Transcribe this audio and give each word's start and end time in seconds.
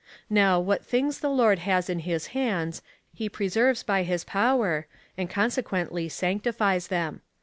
Now, 0.31 0.59
what 0.59 0.83
things 0.83 1.19
the 1.19 1.29
Lord 1.29 1.59
has 1.59 1.87
in 1.87 1.99
his 1.99 2.25
hands, 2.33 2.81
he 3.13 3.29
preserves 3.29 3.83
by 3.83 4.01
his 4.01 4.23
power, 4.23 4.87
and 5.15 5.29
consequently 5.29 6.09
sanctifies 6.09 6.87
them. 6.87 7.21